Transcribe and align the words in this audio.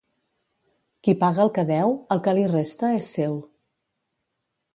Qui 1.07 1.13
paga 1.23 1.43
el 1.43 1.51
que 1.57 1.65
deu, 1.69 1.93
el 2.17 2.23
que 2.29 2.33
li 2.39 2.47
resta 2.55 2.91
és 3.03 3.11
seu. 3.19 3.37